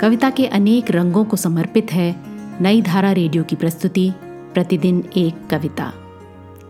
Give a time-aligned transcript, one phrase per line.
[0.00, 2.16] कविता के अनेक रंगों को समर्पित है
[2.62, 5.92] नई धारा रेडियो की प्रस्तुति, प्रतिदिन एक कविता।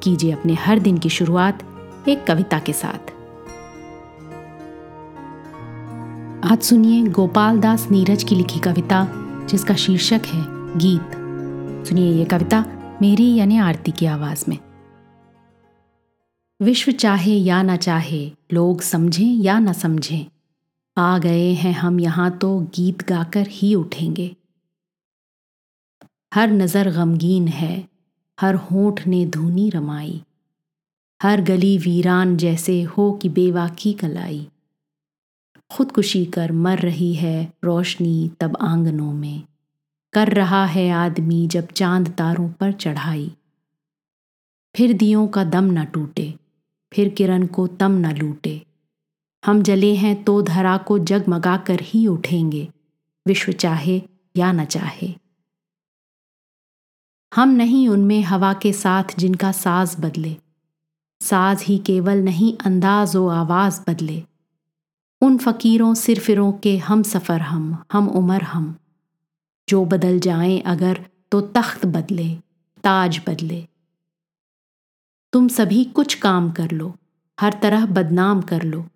[0.03, 1.63] कीजिए अपने हर दिन की शुरुआत
[2.09, 3.11] एक कविता के साथ।
[6.53, 9.09] आज सुनिए गोपाल दास नीरज की लिखी कविता,
[9.51, 10.45] जिसका शीर्षक है
[10.79, 11.11] गीत।
[11.89, 12.65] सुनिए ये कविता
[13.03, 14.59] मेरी यानी आरती की आवाज़ में।
[16.63, 20.38] विश्व चाहे या ना चाहे, लोग समझें या ना समझें
[20.99, 24.37] आ गए हैं हम, यहाँ तो गीत गाकर ही उठेंगे।
[26.35, 27.89] हर नज़र गमगीन है,
[28.41, 30.23] हर होठ ने धूनी रमाई।
[31.23, 34.49] हर गली वीरान जैसे हो कि बेवाकी कलाई।
[35.71, 39.43] खुदकुशी कर मर रही है रोशनी तब आंगनों में।
[40.13, 43.33] कर रहा है आदमी जब चाँद तारों पर चढ़ाई।
[44.77, 46.35] फिर दियों का दम न टूटे,
[46.93, 48.68] फिर किरण को तम न लूटे।
[49.45, 52.69] हम जले हैं तो धरा को जगमगा कर ही उठेंगे।
[53.27, 54.03] विश्व चाहे
[54.37, 55.15] या न चाहे।
[57.35, 60.37] हम नहीं उनमें हवा के साथ जिनका साज बदले।
[61.21, 64.25] साज ही केवल नहीं, अंदाज व आवाज़ बदले।
[65.21, 68.77] उन फकीरों, सिरफिरों के हम सफ़र हम हम उमर हम।
[69.69, 72.35] जो बदल जाएँ अगर तो तख्त बदले,
[72.85, 73.69] ताज बदले।
[75.33, 76.97] तुम सभी कुछ काम कर लो,
[77.41, 78.87] हर तरह बदनाम कर लो।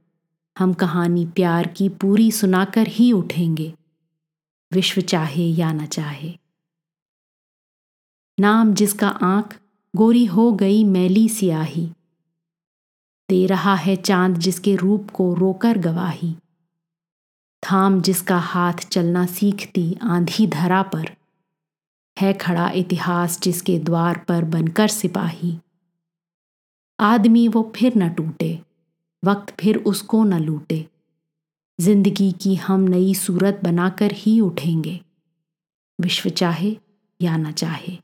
[0.59, 3.75] हम कहानी प्यार की पूरी सुनाकर ही उठेंगे।
[4.73, 6.39] विश्व चाहे या न चाहे।
[8.41, 9.61] नाम जिसका आँख
[9.97, 11.93] गोरी हो गई मैली सियाही।
[13.31, 16.37] दे रहा है चाँद जिसके रूप को रोकर गवाही।
[17.71, 21.17] थाम जिसका हाथ चलना सीखती आंधी धरा पर।
[22.21, 25.59] है खड़ा इतिहास जिसके द्वार पर बनकर सिपाही।
[27.01, 28.63] आदमी वो फिर न टूटे।
[29.25, 30.87] वक्त फिर उसको न लूटे।
[31.81, 35.01] ज़िंदगी की हम नई सूरत बनाकर ही उठेंगे।
[36.01, 36.77] विश्व चाहे
[37.21, 37.99] या न चाहे।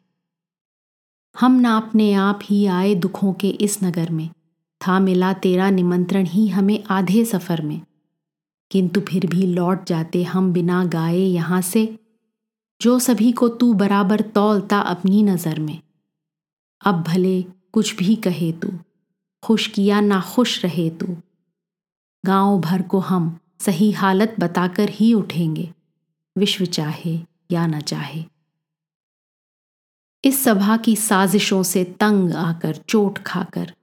[1.41, 4.31] हम ना अपने आप ही आए दुखों के इस नगर में।
[4.81, 7.81] था मिला तेरा निमंत्रण ही हमें आधे सफ़र में।
[8.71, 11.99] किंतु फिर भी लौट जाते हम बिना गाए यहाँ से।
[12.81, 15.81] जो सभी को तू बराबर तौलता अपनी नज़र में।
[16.85, 18.69] अब भले कुछ भी कहे तू।
[19.43, 21.17] खुश किया ना खुश रहे तू।
[22.27, 25.73] गाँव भर को हम सही हालत बताकर ही उठेंगे।
[26.39, 28.25] विश्व चाहे या न चाहे।
[30.25, 33.75] इस सभा की साजिशों से तंग आकर, चोट खाकर,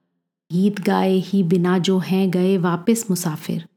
[0.51, 3.67] गीत गाए ही बिना जो हैं गए वापस मुसाफिर।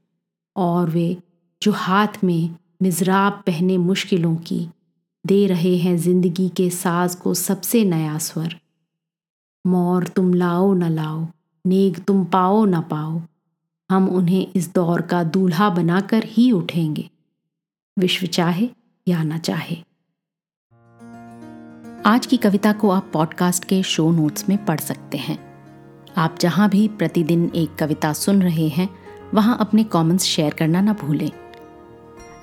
[0.57, 1.17] और वे
[1.63, 4.69] जो हाथ में मिजराब पहने मुश्किलों की,
[5.27, 8.61] दे रहे हैं ज़िंदगी के साज को सबसे नया स्वर।
[9.67, 11.27] मोर तुम लाओ न लाओ
[11.67, 13.21] नेग तुम पाओ न पाओ,
[13.91, 17.11] हम उन्हें इस दौर का दूल्हा बनाकर ही उठेंगे।
[17.99, 18.69] विश्व चाहे
[19.09, 19.77] या ना चाहे।
[22.07, 25.39] आज की कविता को आप पॉडकास्ट के शो नोट्स में पढ़ सकते हैं।
[26.17, 28.89] आप जहाँ भी प्रतिदिन एक कविता सुन रहे हैं,
[29.35, 31.31] वहाँ अपने कमेंट्स शेयर करना ना भूलें।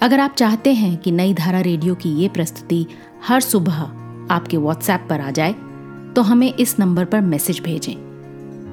[0.01, 2.85] अगर आप चाहते हैं कि नई धारा रेडियो की ये प्रस्तुति
[3.27, 3.81] हर सुबह
[4.31, 5.53] आपके व्हाट्सएप पर आ जाए
[6.15, 8.14] तो हमें इस नंबर पर मैसेज भेजें।